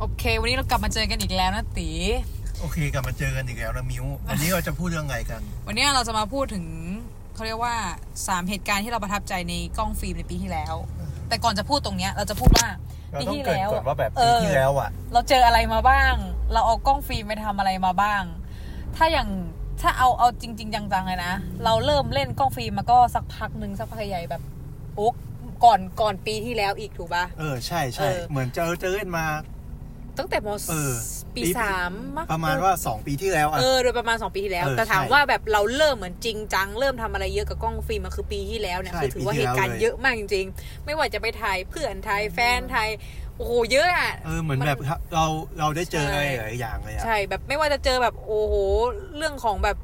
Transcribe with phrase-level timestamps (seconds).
[0.00, 1.88] โอเค วันนี้เรากลับมาเจอกันอีกแล้วนะตี
[2.60, 6.64] โอเค กลับมาเจอกันอีกแล้วนะมิววันนี้เราจะพูดเรื่องอะไรกัน วันนี้เราจะมาพูดถึง
[7.34, 7.74] เขาเรียกว่า
[8.26, 10.74] สามเหตุการณ์ที่เราประทับใจในกล้องฟิล์มในปีที่แล้ว
[11.28, 12.68] แต่ก่อนจะพูดตรงเนี้ยเราจะพูดว่า
[13.12, 16.14] เราปีต้องที่เกริดแล้วก่อนว่าแบบเอปีอที่แล้วอะ เราเจออะไรมาบ้าง
[16.52, 18.22] เราเอากล้องฟิล์มไปทำอะไรมาบ้าง
[18.96, 19.28] ถ้าอย่าง
[19.80, 24.42] ถ้าเอาเอาจริง ๆ จังๆเลยนะ เราเริ่มเล่นกล้องฟิล์มมาก็สักพักหนึ่งสักพักใหญ่ๆแบบ
[24.98, 25.14] อุ๊ก
[25.64, 29.24] ก่อนก่อนปีที่แล้วอีกถูกปะเออใช่ใช่เออเหมือนเจอเจอเล่นมา
[30.20, 30.94] ตั้งแต่มเออ
[31.36, 42.90] ปีปีสามมั้งประมาณว่าสองปีที่แล้วอะเออโดยประมาณ2ปีที่แล้วเออแต่ถามใช่ว่าแบบเราเริ่มเหมือนจริงจังเริ่มทำอะไรเยอะกับกล้องฟิล์มมันคือปีที่แล้วเนี่ยใช่คือถือว่าปีเหที่ตุการแล้วณ์เลยเยอะมากจริงๆ ไม่ว่าจะไปถ่ายเพื่อนถ่ายแฟนถ่าย
[43.36, 44.80] โอ้โหเยอะอะเออเหมือนมันแบบ
[45.14, 45.24] เรา
[45.58, 48.54] เราได้เจอใช่อะไรหลายอย่างเลยอะใช่แบบไม่ว่าจะเจอแบบโอ้โห
[49.16, 49.76] เรื่องของแบบ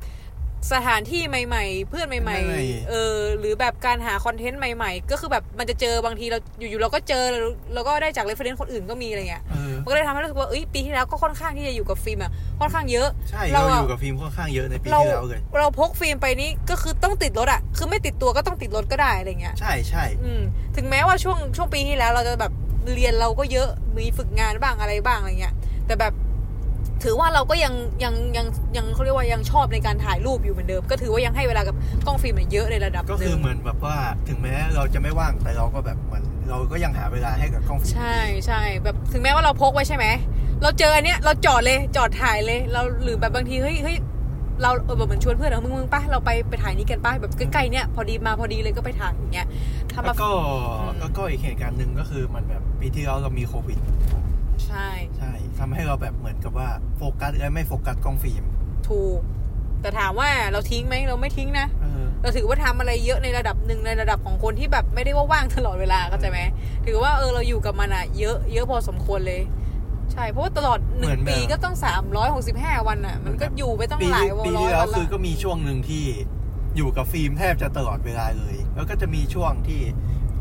[0.73, 7.25] สถานที่ใหม่ ๆ เพื่อนใหม่ๆ เออ หรือแบบการหาคอนเทนต์ใหม่ ๆ ก็คือแบบมันจะเจอบางทีเราอยู่ๆเราก็เจอ
[7.75, 20.43] แล้วก็ได้จาก reference คนอื่นก็มีอะไรเงี้ยเออมันก็เลยทำให้รู้สึกว่าเอ้ยปีที่แล้วก็ค่อนข้างที่จะอยู่กับฟิล์มอะค่อนข้างเยอะใช่เราเราอะอยู่กับฟิล์มค่อนข้างเยอะในปีเราที่แล้วเลยเราพกฟิล์มไปนี่ก็คือต้องติดรถอะคือไม่ติดตัวก็ต้องติดรถก็ได้อะไรเงี้ยใช่ใช่อืม
[20.77, 22.53] ถึงแม้ว่าช่วงช่วงปีที่แล้วเราจะแบบ
[22.95, 25.55] เรียนเราก็เยอะมีฝึกงานบ้างอะไรบ้างอะไรเงี้ย
[25.87, 26.13] แต่แบบ
[27.05, 33.97] ถือว่าเราก็ยังยังยังยังเขาเรียกว่ายังชอบในการถ่ายรูปอยู่เหมือนเดิม ก็ถือว่ายังให้เวลากับกล้องฟิล์มเนี่ยเยอะในระดับก็คือหนึ่งเหมือนแบบว่า
[34.29, 40.07] ถึงแม้เราจะไม่ว่างแต่เราก็แบบเหมือนเราก็ยังหาเวลาให้กับกล้องฟิล์มใช่ใช่แบบถึงแม้ว่าเราพกไว้ใช่ไหม
[40.63, 43.97] เราเจออันเนี้ยเราจอดเลยจอดถ่ายเลยเราหรือแบบบางทีเฮ้ยเฮ้ย
[44.63, 49.47] เราเออแบบเหมือนชวนเพื่อนเออมึงมึงปะเราไปไปถ่ายนี้กันปะแบบใกล้ๆเนี่ยพอดีมาพอดีเลยก็ไปถ่ายอย่างเงี้ย
[49.93, 50.29] ทำแล้มาวก็
[50.81, 53.79] อืมแล้วก็อีกเหตุการณ์หนึ่งก็คือมันแบบปีที่แล้วเรามีโควิด
[54.67, 58.45] ใช่ใช่ทำให้เราแบบเหมือนกับว่าโฟกัสและไม่โฟกัสกล้องฟิล์ม
[58.89, 59.21] ถูก
[59.83, 66.41] แต่ถามว่าเราทิ้งไหมเราไม่ทิ้งนะ เออ เราถือว่าทำอะไรเยอะในระดับหนึ่งในระดับของคนที่แบบไม่ได้ว่าว่างตลอดเวลาเข้าใจไหม
[66.87, 69.43] ถือว่าเออเราอยู่กับมันอะเยอะเยอะพอสมควรเลย
[70.13, 76.05] ใช่ เพราะว่าตลอดหนึ่งปีก็ต้องสามร้อยหกสิบห้าวันอะมันก็อยู่ไปต้องปีหลายที่วันปีร้อที่ยแล้วัวนละคือก็มีช่วงหนึ่งที่
[76.77, 79.81] อยู่กับฟิล์มแทบจะตลอดเวลาเลย แล้วก็จะมีช่วงที่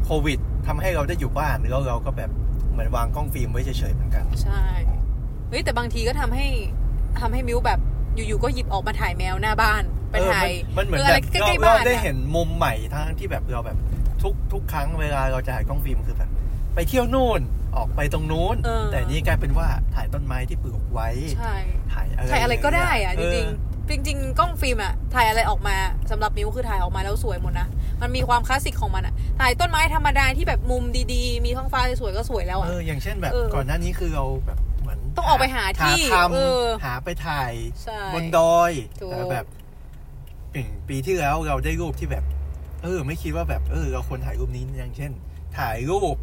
[0.05, 2.29] โควิดทำให้เราได้อยู่บ้านแล้วเราก็แบบ
[2.75, 4.63] เหมือนวางกล้องฟิล์มไว้เฉยๆเหมือนกัน ใช่
[5.49, 6.47] เฮ้ยแต่บางทีก็ทำให้
[7.19, 7.79] ทำให้มิวแบบ
[8.15, 13.77] อยู่ๆก็หยิบออกมาถ่ายแมวหน้าบ้านไปเออถ่ายมันมันเหมือนเออแบอะไรบใกเราล้ๆเราบ้านได้อะเห็นมุมใหม่ทั้งที่แบบเราแบบ
[14.23, 16.29] ทุกทุกครั้งเวลาเราจะถ่ายกล้องฟิล์มคือแบบ
[16.75, 17.41] ไปเที่ยวนู่น
[17.77, 21.55] ออกไปตรงนู้นเออแต่นี่กลายเป็นว่าถ่ายต้นไม้ที่ปลูกไว้ใช่
[21.93, 25.75] ถ่ายอะไรถ่ายอะไรก็ได้อะเจริงๆ จริง ๆ กล้องฟิล์มอะถ่ายอะไรออกมา
[26.11, 27.67] สำหรับมิวคือถ่ายออกมาแล้วสวยหมดนะ
[28.01, 37.53] มันมีความคลาสสิกของมันอะถ่ายต้นไม้ธรรมดาที่แบบมุมดีๆ มีท้องฟ้าสวยๆก็สวยแล้วอะเอออย่างเช่นแบบเออก่อนหน้านี้คือเราแบบเหมือนต้องออกไปหาที่ทเออำหาไปถ่าย
[37.83, 39.45] ใช่บนดอยถูกแต่แบบ
[40.53, 42.23] อย่างปีที่แล้วเราได้รูปที่แบบ
[42.83, 45.11] เออ ไม่คิดว่าแบบเออเราควรถ่ายรูปนี้อย่างเช่น
[45.57, 46.15] ถ่ายรูป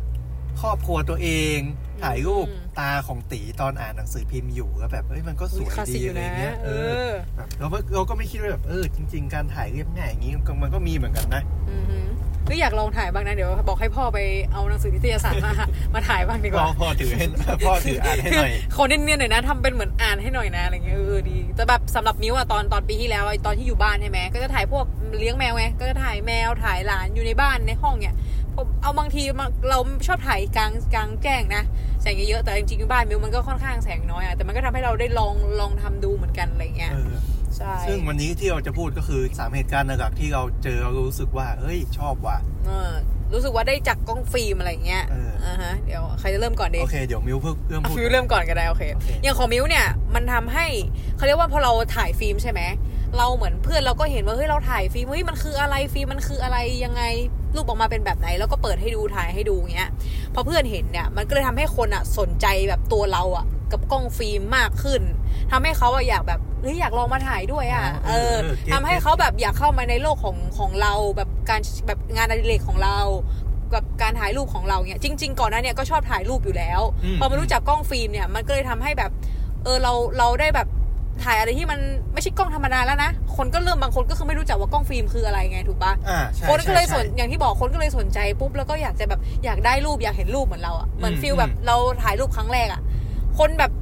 [0.61, 1.59] ครอบครัวตัวเอง
[2.03, 2.47] ถ่ายรูป
[2.79, 6.71] ตาของตีตอนอ่านหนังสือพิมพ์อยู่แล้วแบบเอ้ยมันก็สวยคลาสดีสิกออะไรยู่นะเงี้ยเอเอ
[7.11, 12.07] ออแบบเราก็เราก็ไม่คิดว่าแบบเออจริง ๆ การถ่ายเรียบง่ายอย่างนี้มันก็มีเหมือนกันนะอือหือ
[12.49, 14.19] ก็อยากลองถ่ายบ้างนะ เดี๋ยวบอกให้พ่อไป
[14.53, 15.53] เอาหนังสือนิตยสารมา
[15.95, 17.25] มาถ่ายบ้างดีกพ่อว่าพ่อถือให้
[17.67, 24.85] พ่อถืออ่านให้หน่อยคนเนียนๆหน่อยนะทำเป็นเหมือนอ่านให้หน่อยนะอะไรเงี้ยเออดีแต่แบบสำหรับมิวอะตอนตอนปีที่แล้วไอตอนที่อยู่บ้านใช่ไหมก็จะถ่ายพวก
[25.19, 28.42] เลี้ยงแมวไงก็จะถ่ายแมวถ่ายหลานอยู่ในบ้านในห้องเนี่ยผม
[28.83, 31.63] เอาบางทีมาเราชอบถ่ายกลางกลางแจ้งนะ
[32.03, 37.15] แสงเยอะๆแต่จริงๆบ้านมิวมันก็ค่อนข้างแสงน้อยอะแต่มันก็ทำให้เราได้ลองลองทำดูเหมือนกันอะไรเงี้ยเออ
[37.57, 42.37] ใช่ซึ่งวันนี้ที่เราจะพูดก็คือสามเหตุการณ์หลักๆที่เราเจอเรารู้สึกว่าเฮ้ยชอบว่ะ
[42.67, 42.93] เออ
[43.33, 50.67] รู้สึกว่าได้จากกล้องฟิล์มอะไรเงี้ยเอออ่อ่าฮะเดี๋ยวใครจะเริ่มก่อนดีโอเคเดี๋ยวมิวเพิ่งเริ่มอะพูดฟิวเริ่มก่อนก็ได้โอเคโอเคอย่างของมิวเนี่ยมันทำให้
[51.17, 52.61] เขาเรียกว่าพอเราถ่ายฟิล์มใช่ไหม
[53.19, 57.03] เราเหมือนเพื่อนเราก็เห็นว่าเฮ้ยเราถ่ายฟิล์มเฮ้ยมันคืออะไรฟิล์มมันคืออะไรยังไง
[57.57, 59.91] รูปออกมาเป็นแบบไหน แล้วก็เปิดให้ดูถ่ายให้ดูอย่างเงี้ย
[60.35, 65.03] พอเพื่อนเห็นเนี่ยมันก็เลยทำให้คนอะสนใจแบบตัวเราอะ กับกล้องฟิล์มมากขึ้น
[65.51, 68.35] ทำให้เขาอะอยากแบบเฮ้ยอยากลองมาถ่ายด้วยอะเออ
[68.73, 72.99] ทำให้เขาแบบอยากเข้ามาในโลกของของเราแบบการแบบงานอดิเรกของเรา
[73.75, 76.81] กับการถ่ายรูปของเราเนี่ยจริง ๆ ก่อนหน้าเนี่ยก็ชอบถ่ายรูปอยู่แล้ว
[77.21, 79.11] พอมารู้จักกล้องฟิล์มเนี่ยมันก็เลยทำให้แบบ
[79.65, 80.69] เออเราเราได้แบบ
[81.25, 81.81] ถ่ายอะไรที่มัน
[82.13, 92.81] ไม่ใช่กล้องธรรมดาแล้วนะ คนก็เริ่มบางคนก็คือไม่รู้จักว่ากล้องฟิล์มคืออะไรไงถูกปะอ่าใช่คนก็เลยสนใช่อย่างที่บอกคนก็เลยสนใจปุ๊บแล้วก็อยากจะแบบอยากได้รูปอยากเห็นรูปเหมือนเราอะเหมือนอืม feel แบบอืมเราถ่ายรูปครั้งแรกอะ
[93.39, 93.73] คนแบบ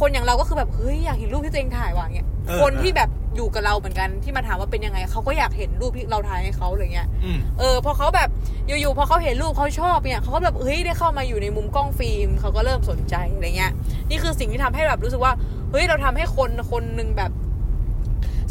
[0.00, 8.28] คนอย่างเราก็คือแบบเฮ้ยอยากเห็นรูปที่ตัวเองถ่ายว่ะเงี้ยเออคนที่แบบ อยู่กับเราเหมือนกันที่มาถามว่าเป็นยังไงเขาก็อยากเห็นรูปที่เราถ่ายให้เขาอะไรเงี้ยอืมเออพอเขาแบบ
[8.66, 13.72] อยู่ๆพอเขาเห็นรูปเขาชอบเนี่ยเขาก็แบบเฮ้ยได้เข้ามาอยู่ในมุมกล้องฟิล์มเขาก็เริ่มสนใจอะไรเงี้ย
[14.10, 15.32] นี่คือสิ่งที่ทำให้แบบรู้สึกว่า
[15.70, 17.32] เฮ้ยเราทำให้คนคนหนึ่งแบบ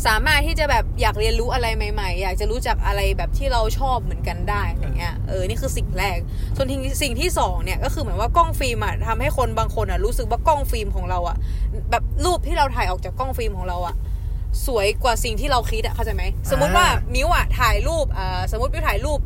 [0.07, 6.17] สามารถที่จะแบบอยากเรียนรู้อะไรใหม่ ๆ อยากจะรู้จักอะไรแบบที่เราชอบเหมือนกันได้อะไรเงี้ยเออนี่คือสิ่งแรก
[6.55, 11.37] ส่วนที่สิ่งที่สองเนี่ยก็คือเหมือนว่ากล้องฟิล์มอะทำให้คนบางคนอะรู้สึกว่ากล้องฟิล์มของเราอะ
[11.91, 13.95] แบบรูปที่เราถ่ายออกจากกล้องฟิล์มของเราอะ
[14.65, 19.19] สวยกว่าสิ่งที่เราคิดอะเข้าใจไหมสมมติว่ามิวอะถ่ายรูปอ่าสมมติมิวถ่ายรูป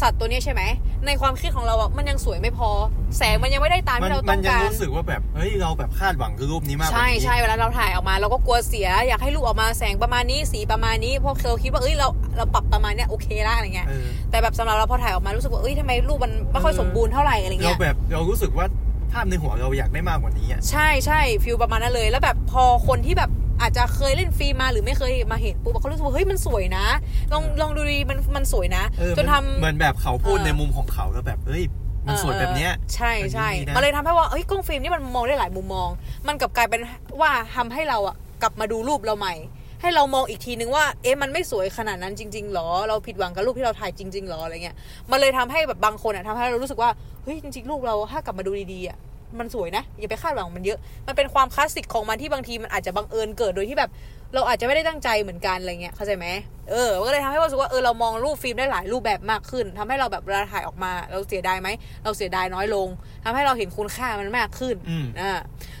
[0.00, 0.62] สัตว์ตัวเนี้ยใช่ไหม
[1.06, 2.70] ในความคิดของเราอะมันยังสวยไม่พอ
[3.18, 18.66] แสงมันยังไม่ได้ตามมันที่เรามัต้นองยังการรู้สึกว่าแบบ เฮ้ย เราแบบคาดหวังกับรูปนี้มากกว่าใช่นี้ใช่เวลาเราถ่ายออกมา เราก็กลัวเสีย อยากให้รูปออกมาแสงประมาณนี้สีประมาณนี้เพราะเราคิดว่าเอ้ยเราเราปรับประมาณเนี้ยโอเคละอะไรเงี้ยเออแต่แบบสำหรับเราพอถ่ายออกมารู้สึกว่าเอ้ยทำไมรูปมันไม่ค่อยสมบูรณ์เท่าไหร่อะไรเราเงี้ยแบบเรารู้สึกว่า
[19.12, 23.30] ภาพในหัวเราอยากได้มากกว่านี้อะใช่ใช่ฟิลประมาณนั้นเลย แล้วแบบพอคนที่แบบ
[23.66, 26.86] อาจจะเคยเล่นฟิล์มมาหรือไม่เคยมาเห็นปุ๊บเขารู้สึกว่าเฮ้ยมันสวยนะ
[27.32, 31.62] ลองลองดูดีมันมันสวยนะเออจนทำเหมือนแบบเขาพูดเออในมุมของเขาแล้วแบบเฮ้ย
[32.06, 35.88] มันสวยแบบเนี้ยออใช่ใช่แบบนี้ดีนะมันเลยทำให้ว่าเฮ้ยกล้องฟิล์มนี่มันมองได้หลายมุมมอง
[36.28, 36.80] มันกลับกลายเป็น
[37.20, 39.34] ว่าทำให้เราอะกลับมาดูรูปเราใหม่
[39.80, 44.76] ให้เรามองอีกทีนึงว่า เอ๊ะมันไม่สวยขนาดนั้นจริงๆหรอ เราผิดหวังกับรูปที่เราถ่ายจริงๆหรออะไรเงี้ย
[45.10, 46.90] มันเลยทำให้แบบบางคนอะทำให้เรารู้สึกว่า
[47.24, 48.98] เฮ้ยจริงๆรูปเราถ้ากลับมาดูดีๆอะ
[49.38, 53.90] มันสวยนะ อย่าไปคาดหวังมันเยอะ มันเป็นความคลาสสิกของมันที่บางทีมันอาจจะบังเอิญเกิดโดยที่แบบ
[54.34, 56.26] เราอาจจะไม่ได้ตั้งใจเหมือนกันอะไรเงี้ยเข้าใจไหม
[56.70, 61.68] เออมันก็เลยทำให้รู้สึกว่าเออเรามองรูปฟิล์มได้หลายรูปแบบมากขึ้นทำให้เราแบบเวลาถ่ายออกมา เราเสียดายไหม
[62.04, 62.88] เราเสียดายน้อยลง
[63.24, 65.32] ทำให้เราเห็นคุณค่ามันมากขึ้นอืมอ่า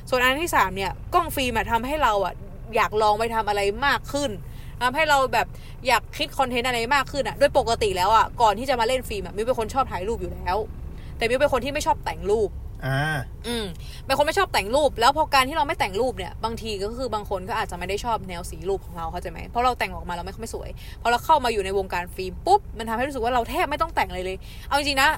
[0.08, 2.34] ส่วนอันที่สามเนี่ยกล้องฟิล์มอะทำให้เราอะ
[2.76, 4.30] อยากลองไปทำอะไรมากขึ้น
[4.82, 5.46] ทำให้เราแบบ
[5.86, 10.56] อยากคิดคอนเทนต์อะไรมากขึ้นอะโดยปกติแล้วอะก่อนที่จะมาเล่นฟิล์มอะมิวเป็นคนชอบถ่ายรูปอยู่แล้ว
[11.16, 12.48] แต่มิวเป็นคนที่ไม่ชอบแต่งรูป
[12.84, 13.00] อ่า
[13.46, 13.64] อืม
[14.06, 20.70] เป็นคนไม่ชอบแต่งรูป แล้วพอการที่เราไม่แต่งรูปเนี่ย บางทีก็คือบางคนก็อาจจะไม่ได้ชอบแนวสีรูปของเราเข้าใจไหมเพราะเราแต่งออกมาเราไม่ไม่สวย
[21.02, 24.36] พอเราเข้ามาอยู่ในวงการฟิล์มปุ๊บมันทำให้รู้สึกว่าเราแทบไม่ต้องแต่งเลยเลย
[24.68, 25.08] เอาจริงๆนะ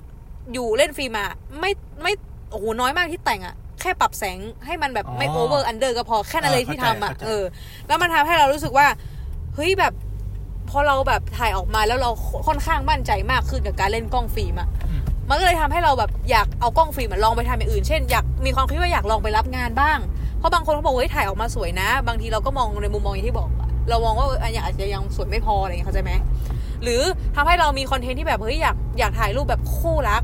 [0.53, 1.71] อยู่เล่นฟิล์มอะไม่
[2.03, 2.13] ไม่
[2.51, 7.45] โอ้โหน้อยมากที่แต่งอะแค่ปรับแสงให้มันแบบไม่อ๋อ over under ก็พอแค่นั้นเลยเออที่ทำอะเข้าใจเออ
[7.87, 8.87] แล้วมันทำให้เรารู้สึกว่า
[9.55, 9.93] เฮ้ยแบบ
[10.71, 12.11] พอเราแบบถ่ายออกมาแล้วเรา
[12.47, 14.95] ค่อนข้างมั่นใจมากขึ้นกับการเล่นกล้องฟิล์มอะอื
[15.29, 19.99] มมันก็เลยทำให้เราแบบอยากเอากล้องฟิล์มอะลองไปทำอย่างอื่น เช่นอยากมีความคิดว่าอยากลองไปรับงานบ้าง
[20.39, 26.13] เพราะบางคนเขาบอกว่าเฮ้ยถ่ายออกมาสวยนะ บางทีเราก็มองในมุมมองอย่างที่บอกอะเรามองว่าเอออันอย่างอาจจะยังสวยไม่พออะไรอย่างเงี้ยเข้าใจไหม
[26.83, 27.03] หรือ
[27.37, 30.23] ทำให้เรามี content ที่แบบเฮ้ยอยากอยากถ่ายรูปแบบคู่รัก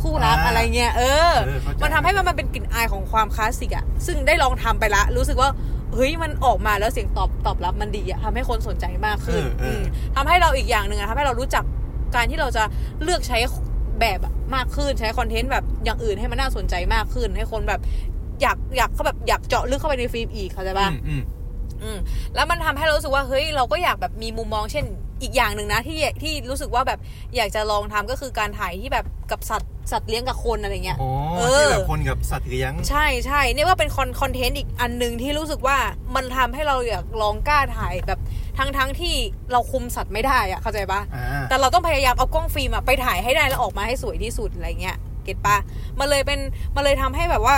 [0.00, 5.50] คู่รักอ่าอะไรเงี้ยเออเออเข้าใจมันทำให้มันมันเป็นกลิ่นอายของความคลาสสิกอะซึ่งได้ลองทำไปละ รู้สึกว่า
[5.94, 9.82] เฮ้ยมันออกมาแล้วเสียงตอบตอบรับมันดีอะทำให้คนสนใจมากขึ้นเออเอออืม
[10.16, 11.64] ทำให้เราอีกอย่างหนึ่งอะทำให้เรารู้จัก
[12.14, 12.62] การที่เราจะ
[13.02, 13.38] เลือกใช้
[14.02, 17.80] แบบอะมากขึ้นใช้ content แบบอย่างอื่นให้มันน่าสนใจมากขึ้น ให้คนแบบ
[18.42, 21.22] อยากอยากเขาแบบอยากเจาะลึกเข้าไปในฟิล์มอีกเข้าใจปะอืมอืม
[21.82, 21.98] อืม
[22.34, 24.84] แล้วมันทำให้เรารู้สึกว่าเฮ้ยเราก็อยากแบบมีมุมมองเช่น
[25.22, 26.98] อีกอย่างหนึ่งนะที่ที่รู้สึกว่าแบบ
[27.36, 35.76] อยากจะลองทำก็คือการถ่ายที่แบบกับสัตว์สัตว์เลี้ยงกับคนอะไรเงี้ยอ๋อเออที่แบบคนกับสัตว์เลี้ยง ใช่ใช่เนี่ยว่าเป็นคอน content อีกอันหนึ่งที่รู้สึกว่า
[36.14, 38.20] มันทำให้เราอยากลองกล้าถ่ายแบบ
[38.62, 39.14] ทั้งทั้งที่
[39.52, 45.56] เราคุมสัตว์ไม่ได้อะเข้าใจปะอ่าแต่เราต้องพยายามเอากล้องฟิล์มอะไปถ่ายให้ได้แล้วออกมาให้สวยที่สุดอะไรเงี้ย get ปะ
[45.98, 46.40] มันเลยเป็น
[46.76, 47.56] มันเลยทำให้แบบว่า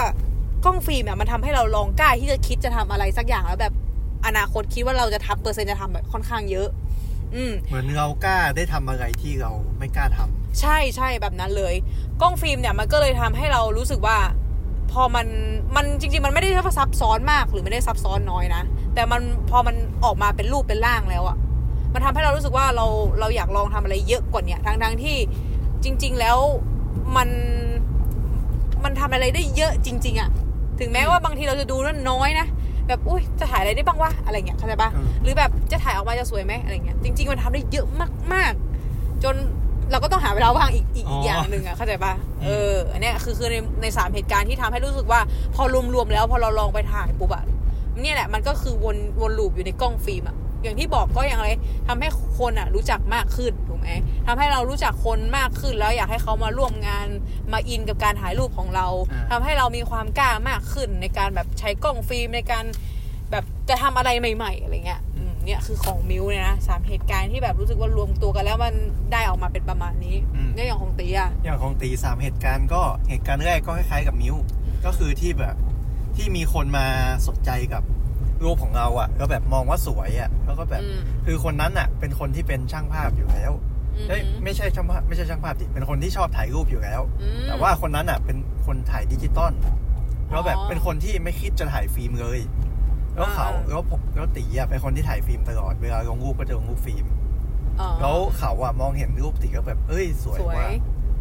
[0.65, 3.75] กล้องฟิล์มอะมันทำให้เราลองกล้าที่จะคิดจะทำอะไรสักอย่างแล้วแบบ
[4.27, 6.69] อนาคตคิดว่าเราจะทำเปอร์เซ็นต์จะทำแบบค่อนข้างเยอะ
[7.35, 11.75] อืมเหมือนเรากล้าได้ทำอะไรที่เราไม่กล้าทำใช่ใช่แบบนั้นเลย
[12.21, 14.19] กล้องฟิล์มเนี่ยมันก็เลยทำให้เรารู้สึกว่า
[14.94, 15.26] พอมัน
[15.76, 18.62] มันจริง ๆ มันไม่ได้ซับซ้อนมากหรือไม่ได้ซับซ้อนน้อยนะ
[18.94, 21.37] แต่มันพอมันออกมาเป็นรูปเป็นร่างแล้วอะ
[21.94, 22.87] มันทำให้เรารู้สึกว่าเรา
[23.20, 25.17] เราอยากลองทำอะไรเยอะกว่าเนี้ยทั้งทั้งๆที่
[25.85, 26.38] จริง ๆ แล้ว
[27.17, 27.29] มัน
[28.85, 30.31] มันทำอะไรได้เยอะจริง ๆอะ
[30.81, 32.46] ถึงแม้ว่าบางทีเราจะดูนั้นน้อยนะ
[32.88, 37.86] แบบอุ้ยจะถ่ายอะไรได้บ้างวะอะไรเงี้ยเข้าใจปะเออหรือแบบจะถ่ายออกมาจะสวยไหมอะไรเงี้ยจริง ๆ มันทำได้เยอะ
[38.32, 38.53] มาก
[38.89, 39.34] ๆ จน
[39.91, 42.12] เราก็ต้องหาเวลาว่างอีกอีกอ๋ออีกอย่างหนึ่งอะเข้าใจปะ
[42.43, 45.20] อืมเอออันเนี้ยคือคือในในสามเหตุการณ์ที่ทำให้รู้สึกว่า
[45.55, 45.62] พอ
[45.94, 47.44] รวมๆแล้วพอเราลองไปถ่ายปุ๊บอะ
[48.00, 51.48] เนี่ยแหละมันก็คือวนวนลูปอยู่ในกล้องฟิล์มอะอย่างที่บอกก็อย่างไร
[51.88, 53.88] ทำให้คนอะรู้จักมากขึ้นถูกไหม
[54.26, 57.06] ทำให้เรารู้จักคนมากขึ้นแล้วอยากให้เขามาร่วมงาน
[57.53, 62.64] มาอินกับการถ่ายรูปของเราอ่า ทำให้เรามีความกล้ามากขึ้นในการแบบใช้กล้องฟิล์มในการ
[63.31, 65.14] แบบจะทำอะไรใหม่ ๆอะไรเงี้ยอืม
[65.44, 68.74] เนี่ยคือของมิวเนี่ยนะสามเหตุการณ์ที่แบบรู้สึกว่ารวมตัวกันแล้วมัน
[69.13, 74.36] ได้ออกมาเป็นประมาณนี้อืมเนี่ยอย่างของตีอะอย่างของตีสามเหตุการณ์ก็เหตุการณ์แรกก็คล้ายๆกับมิว
[74.84, 75.56] ก็คือที่แบบ
[76.17, 76.86] ที่มีคนมา
[77.29, 77.82] สนใจกับ
[78.44, 83.53] รูปของเราอะ่ะ ก็แบบมองว่าสวยอะ่ะแล้วก็แบบอืมคือคนนั้นอะ เป็นคนที่เป็นช่างภาพอยู่แล้ว
[83.96, 88.36] อืมเอ้ยไม่ใช่ช่างภาพไม่ใช่ช่างภาพดิเป็นคนที่ชอบถ่ายรูปอยู่แล้วอืมแต่ว่าคนนั้นอะ เป็น
[88.67, 89.53] คนถ่ายดิจิตอล
[90.31, 92.39] แล้วแบบอ๋อเป็นคนที่ไม่คิดจะถ่ายฟิล์มเลย
[93.15, 97.05] แล้วเขาอ่าแล้วผมแล้วตีอะเป็นคนที่ถ่ายฟิล์มตลอดเวลาลงรูปก็จะลงรูปฟิล์ม
[97.81, 100.69] อ๋อแล้วเขาอะมองเห็นรูปตีก็แบบ เอ้ยสวยสวยว่ะ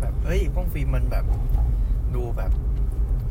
[0.01, 1.25] แบบเอ้ยกล้องฟิล์มมันแบบ
[2.15, 2.51] ดูแบบ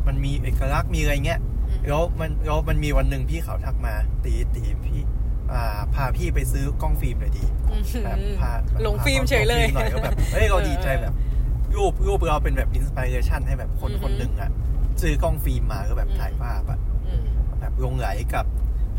[0.06, 5.02] มันมีเอกลักษณ์มีอะไรเงี้ยอืมแล้วมันแล้วมันมีวันหนึ่งพี่เขาทักมา ตีตีพี่
[5.50, 11.14] เออ่า พาพี่ไปซื้อกล้องฟิล์มหน่อยดีอืมแบบพาแบบลงฟิล์มเฉยเลยพาขาหน่อยก็แบบเฮ้ยเราดีใจแบบ
[11.76, 14.50] รูปรูปเราเป็นแบบ inspiration ให้แบบคนอือฮึคนหนึ่งอะ
[15.02, 16.91] ซื้อกล้องฟิล์มมาก็แบบถ่ายภาพอะอืม
[17.62, 18.46] แบบหลงใหลกับ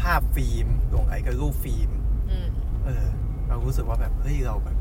[0.02, 1.90] ภาพฟิล์มหลงใหลกับรูปฟิล์ม
[2.30, 2.48] อืม
[2.86, 3.06] เออ
[3.48, 4.76] เรารู้สึกว่าแบบเฮ้ยเราแบบ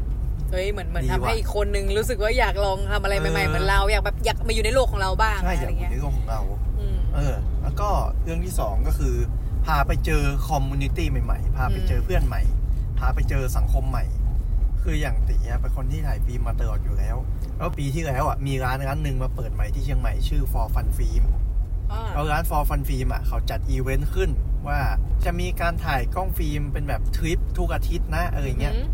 [0.50, 6.40] เฮ้ยเหมือนเหมือนดีทำให้ว่ะอีกคนนึงรู้สึกว่าอยากลองทำอะไรใหม่เอๆอเหมือนเราอยากแบบอยากมาอยู่ในโลกของเราบ้างใช่ออะไรยากอยู่เงี้ยในโลกของเรา
[6.80, 7.88] อืมเออ แล้วก็
[8.24, 9.14] เรื่องที่สองก็คือ
[9.66, 12.42] พาไปเจอ community ใหม่ๆ พาไปเจอเพื่อนใหม่
[12.98, 14.04] พาไปเจอสังคมใหม่
[14.82, 17.16] คืออย่างตีอะเป็นคนที่ถ่ายฟิล์มมาตลอดอยู่แล้ว
[17.56, 21.24] แล้วปีที่แล้วอะมีร้านร้านหนึ่งมาเปิดใหม่ที่เชียงใหม่ชื่อ For Fun Film
[21.92, 24.30] อ่าแล้วร้าน For Fun Film อะเขาจัดอีเวนต์ขึ้น
[24.66, 24.78] ว่า
[25.24, 28.86] จะมีการถ่ายกล้องฟิล์มเป็นแบบทริปทุกอาทิตย์นะอะไรเงี้ยอืม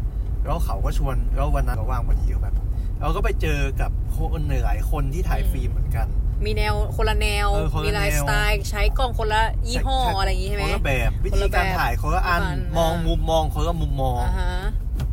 [0.45, 2.55] แล้วเขาก็ชวนแล้ววันนั้นเราว่างพอดีก็แบบ
[3.01, 6.07] เราก็ไปเจอกับคนหลายคนที่ถ่ายฟิล์มเหมือนกัน
[6.45, 14.53] มีแนวคนละแนวเออคนละมีไลฟ์แนวสไตล์ใช้กล้องคนละยี่ห้ออะไรอย่างงี้ใช่ไหมคนละแบบวิคนธีละแบบการถ่ายคนละอันคนละอันมองอ่ามุมุมมองคนละมุมมองอ่าฮะ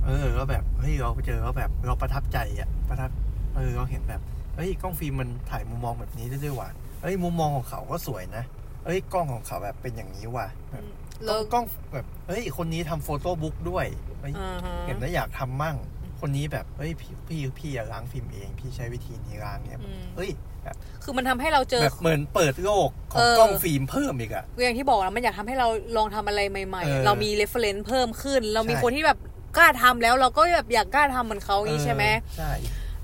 [0.06, 3.10] เออก็แบบเฮ้ยเราไปเจอแล้วแบบเราประทับใจอะประทับ
[3.56, 4.22] เออเราเห็นแบบ
[4.56, 6.70] เฮ้ยกล้องฟิล์มมันถ่ายมุมมองแบบนี้ได้ด้วยว่ะ
[7.06, 8.44] เฮ้ยมุมมองของเขาก็สวยนะ
[8.86, 10.84] เฮ้ยกล้องของเขาแบบเป็นอย่างนี้ว่ะแบบ
[11.26, 13.86] แล้วกล้องแบบเฮ้ยคนนี้ทำโฟโต้บุ๊กด้วย
[14.20, 15.76] เฮ้ยอ่าฮะเห็นแล้วอยากทำมั่ง
[16.22, 20.30] คนนี้แบบเฮ้ยพี่พี่พี่อยากล้างฟิล์มเอง พี่ใช้วิธีนี้ล้างเนี่ยอืมเฮ้ย
[20.64, 29.18] แบบคือมันทำให้เราเจอแบบเหมือนเปิดโลกขอเองอกล้องฟิล์มเพิ่มอีกอะอย่างที่บอกนะมันอยากทำให้เราลองทำอะไรใหม่เออๆเรามี reference เพิ่มขึ้น เรามีใช่คนที่แบบ
[29.58, 32.52] กล้าทำแล้วเราก็แบบอยากกล้าทำเหมือนเขาอย่างนี้ใช่ไหมเออใช่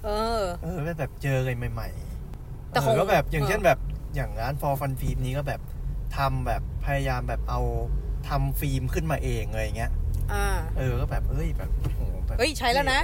[0.06, 1.90] เออ เออแบบเจออะไรใหม่
[2.30, 3.78] ๆ แต่ของเออก็แบบอย่างเออเช่นแบบ
[4.16, 5.62] อย่างร้าน for fun film นี้ก็แบบ
[6.18, 7.62] ทำแบบพยายามแบบเอา
[8.30, 9.92] ทำฟิล์มขึ้นมาเองอะไรเงี้ย
[10.34, 10.46] อ่า
[10.78, 13.02] เออก็แบบเฮ้ยแบบโอ้โหแบบเฮ้ยใช้แล้วนะ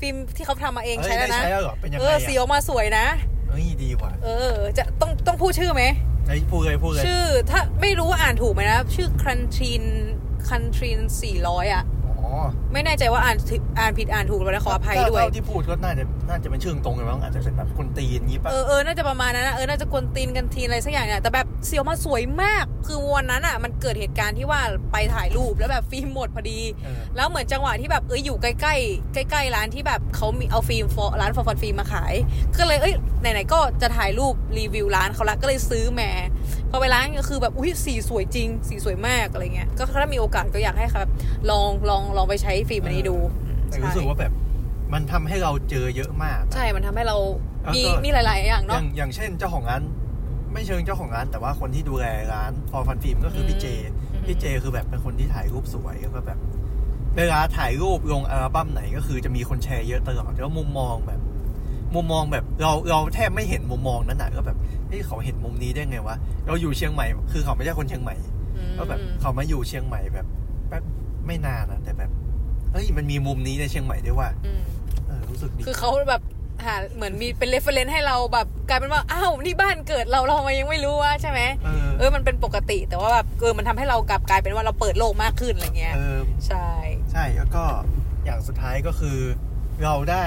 [0.00, 3.06] ฟิล์มที่เขาทำมาเองเฮ้ยใช้แล้วได้นะใช้แล้วเหรอเป็นยังเอไงอสีออะอกมาสวยนะ
[3.48, 5.84] เฮ้ยดีว่ะเออ จะต้องต้องพูดชื่อไหม
[6.26, 9.82] เฮ้ยพูดเลยพูดเลยชื่อถ้าไม่รู้ว่าอ่านถูกไหมนะ ชื่อคันทรีน
[10.48, 11.99] คันทรีนสี่ร้อยอะอ๋อ
[12.72, 24.60] ไม่แน่ใจว่าอ่านผิดอ่านผิดอ่านถูกแล้วนะขออภัยด้วยเท่าที่พูดก็น่าจะน่าจะเป็นเชิงตรงกันบ้างอาจจะเป็นแบบคนตีนงี้ป่ะเออเออน่าจะประมาณนั้นนะเออน่าจะกวนตีนกันทีอะไรสักอย่างเนี่ยแต่แบบสีออกมาสวยมาก คือวันนั้นอะ มันเกิดเหตุการณ์ที่ว่า
[24.92, 32.14] ไปถ่ายรูปแล้วแบบฟิล์มหมดพอดีเออแล้วเหมือนจังหวะที่แบบเอ้ยอยู่ใกล้ๆใกล้ๆร้านที่แบบเขามีเอาฟิล์ม for ร้านฟอร์ฟอนฟิล์มมาขาย
[32.58, 36.10] ก็เลยเอ้ยไหนๆก็จะถ่ายรูปรีวิวร้านเขาละก็เลยซื้อมา
[36.70, 41.08] พอไปร้านก็คือแบบอุ้ยสีสวยจริงสีสวยมากอะไรเงี้ยก็ถ้ามีโอกาสก็อยากให้ครับ
[41.50, 43.16] ลองลองลองไปใช้ฟิล์มอันนี้ดู
[43.68, 44.32] แต่ใช่รู้สึกว่าแบบ
[44.92, 47.16] มันทำให้เราเจอเยอะมาก ใช่ มันทำให้เรา
[47.62, 49.82] แล้วมีก็มีหลาย ๆ อย่างอเนาะย่างอย่างเช่นเจ้าของร้าน
[50.52, 53.66] ไม่เชิงเจ้าของร้าน แต่ว่าคนที่ดูแลร้านฟอร์ฟันฟิล์มก็คือพี่เจ
[54.12, 56.38] อืมพี่เจคือแบบเป็นคนที่ถ่ายรูปสวยแล้วก็แบบ
[57.16, 61.20] เวลาถ่ายรูปลงอัลบั้มไหนก็คือจะมีคนแชร์เยอะตลอดแล้วมุมมองแบบ
[61.94, 64.56] มุมมองแบบเราเราแทบไม่เห็นมุมมองนั้นน่ะก็แบบ
[64.88, 68.16] เฮ้ยเขาเห็นมุมนี้ได้ไงวะ เราอยู่เชียงใหม่ คือเขาไม่ใช่คนเชียงใหม่
[68.56, 70.26] อืมก็แบบเขามาอยู่เชียงใหม่แบบ
[70.68, 70.82] แป๊บ
[71.26, 72.10] ไม่นานนะแต่แบบ
[72.72, 74.62] เฮ้ยมันมีมุมนี้ในเชียงใหม่ด้วยว่ะอืม
[75.06, 76.22] เออรู้สึกดีคือเขาแบบ
[76.64, 86.68] หาเหมือนมีเป็น reference ให้เราแบบกลายเป็นว่าอ้าวนี่บ้านเกิดเราเราทำไมยังไม่รู้ว่าใช่ไหมเออเออมันเป็นปกติ แต่ว่าแบบเออมันทำให้เรากลับกลายเป็นว่าเราเปิดโลกมากขึ้นอะไรเงี้ยเออใช่
[87.12, 87.64] ใช่แล้วก็
[88.24, 89.18] อย่างสุดท้ายก็คือ
[89.84, 90.24] เราได้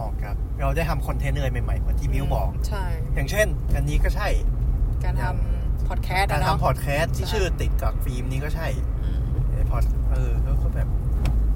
[0.00, 2.84] ออกกับ เราได้ทำ content อะไรใหม่ๆเหมือนที่มิวบอกใช่
[3.14, 4.28] อย่างเช่น อันนี้ก็ใช่
[5.04, 8.68] การทำพอดแคสต์การอะเนาะทำพอดแคสต์ที่ใช่ชื่อติดกับฟิล์มนี้ก็ใช่
[9.04, 9.18] อืม
[9.52, 10.88] ไอพอด เออก็แบบ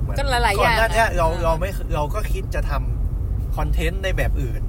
[0.02, 4.62] เหมือนก็หลายๆอย่างก่อนหน้าเนี้ยอะเราเออเราไม่เราก็คิดจะทำคอนเทนต์ในแบบอื่น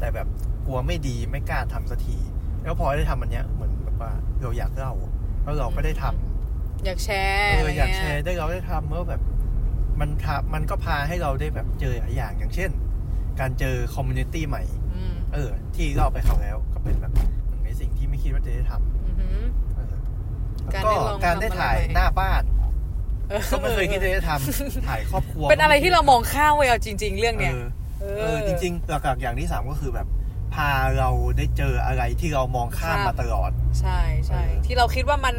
[0.00, 0.26] แต่แบบ
[0.66, 2.18] กลัวไม่ดีไม่กล้าทำสักที
[2.62, 4.12] แล้วพอได้ทำอันเนี้ยเหมือนแบบว่า
[4.42, 4.94] เราอยากเล่า
[5.44, 7.10] แล้วเราก็ได้ทำอยากแช
[7.52, 9.22] เอร์ออยากแชร์ได้เราได้ทำเมื่อแบบ
[10.00, 12.70] มันทำมันก็พาให้เราได้แบบเจอหลายอย่างอย่างเช่น
[13.40, 14.62] การเจอคอมมูนิตี้ใหม่
[14.94, 18.72] อืมเออ ที่เราไปเขาแล้วก็เป็นแบบหนึ่งในสิ่งที่ไม่คิดว่าจะได้ท
[19.06, 19.92] อือหือำเออ
[20.62, 22.55] แล้วการก็ได้ลองการได้ทำอะไรถ่ายใหม่หน้าบ้านเออ
[23.50, 27.66] ก็ไม่เคยคิดจะได้ทำถ่ายครอบครัว เป็นอะไรที่เรามองข้ามไว้เอาจริง ๆ เรื่องเนี้ยเออ
[28.00, 30.06] เอเออจริง ๆ หลักๆอย่างที่สามก็คือแบบ
[30.54, 35.36] พาเราได้เจออะไรที่เรามองข้ามมาตลอด ใช่ใช่เออที่เราคิดว่ามัน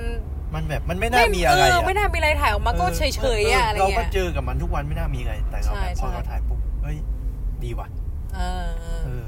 [0.56, 3.01] มันแบบมันไม่น่ามีอะไรเอออะไม่น่ามีอะไรถ่ายออกมาก็เฉ
[3.39, 6.98] ยๆอะอะไรเราก็เงี้ยเจอกับมันทุกวันไม่น่ามีอะไรแต่เราแบบใช่พอใช่เราถ่ายปุ๊บเฮ้ย
[7.63, 7.88] ดีว่ะ
[8.36, 9.27] เออเออเออ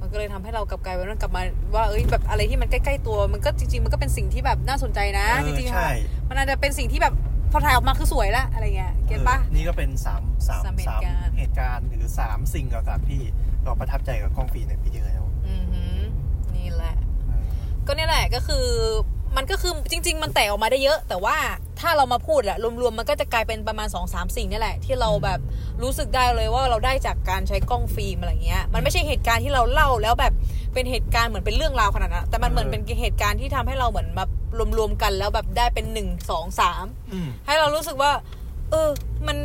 [0.00, 1.42] มันก็เลยทำให้เรากลับกลายเป็นว่ากลับมา
[1.74, 7.14] ว่าเอ้ยแบบอะไรที่มันใกล้ๆตัว มันก็จริง ๆ มันก็เป็นสิ่งที่แบบน่าสนใจนะเอจอริงๆใช่ค่ะมันอาจจะเป็นสิ่งที่แบบ
[7.50, 13.22] พอถ่ายออกมาคือสวยละอะไรเงี้ยเก็ตปะออนี่ก็เป็นสามสามสามเหตุสามการณ์ เหตุการณ์หรือสามสิ่งกับที่
[13.64, 15.98] เราประทับใจกับกล้องฟิล์มในปีที่แล้วอือหือ
[16.56, 16.94] นี่แหละ
[17.26, 17.46] เออ
[17.86, 18.66] ก็เนี่ยแหละก็คือ
[19.36, 21.36] มันก็คือจริง ๆ มันแตกออกมาได้เยอะ แต่ว่า
[21.80, 25.40] ถ้าเรามาพูดอะรวมๆมันก็จะกลายเป็นประมาณ2อสามสิ่งนี่แหละ ที่เราแบบ
[25.82, 30.32] รู้สึกได้เลยว่าเราได้จากการใช้กล้องฟิล์มอะไรเงี้ยมันไม่ใช่เหตุการณ์ที่เราเล่าแล้วแบบ
[30.74, 34.24] เป็นเหตุการณ์เหมือนเป็นเรื่องราวขนาดนั้นแต่มันเหมือนเป็นเหตุการณ์ที่ทำให้เราเหมือนมา
[34.78, 38.10] รวมๆกันแล้วแบบได้เป็นหนึ่งสองสามอืมให้เรารู้สึกว่า
[38.70, 38.88] เออ
[39.26, 39.36] มัน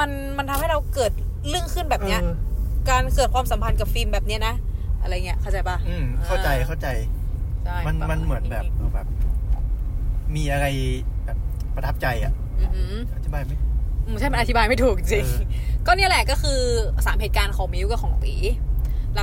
[0.00, 1.12] มันมันทำให้เราเกิด
[1.48, 2.34] เรื่องขึ้นแบบเนี้ยออ
[2.90, 4.54] การเกิดความสัมพันธ์กับฟิล์มแบบเนี้ยนะ
[5.02, 6.88] อะไรเงี้ยเข้าใจปะอืมเข้าใจเข้าใจ
[7.64, 9.06] ใช่มันประาณมันเหมือนแบบเออแบบ
[10.36, 10.66] มีอะไร
[11.24, 11.38] แบบ
[11.74, 13.52] ประทับใจอะอือหืออธิบายไหม
[14.06, 15.40] อืมใช่มันอธิบายไม่ถูกจริงเออ
[15.86, 16.60] ก็เนี่ยแหละก็คือ
[17.06, 18.34] สามเหตุการณ์ของมิวกับของตี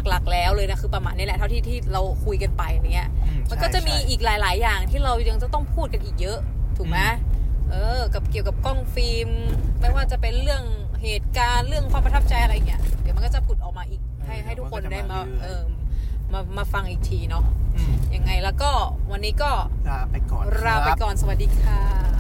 [0.09, 6.39] หลักๆ แล้วเลยนะคือประมาณนี้แหละเท่าที่ที่เราคุยกันไปอะไรเงี้ยอืมันก็จะมีใช่อีกหลาย ๆ อย่างที่เรายังจะต้องพูดกันอีกเยอะ
[6.77, 7.33] ถูกไหมอืม
[7.71, 9.29] เออ กับเกี่ยวกับกล้องฟิล์ม
[9.79, 10.63] ไม่ว่าจะเป็นเรื่อง
[11.03, 15.62] เหตุการณ์เรื่องความประทับใจอะไรอย่างเงี้ยเดี๋ยวมันก็จะผุดออกมาอีกให้ให้ทุกคนได้มาเออ
[16.33, 17.43] มามาฟังอีกทีเนาะ
[17.75, 18.71] อืมยังไงแล้วก็
[19.12, 19.51] วันนี้ก็
[19.89, 22.12] ลาไปก่อนลาไปครับก่อนสวัสดีค่ะ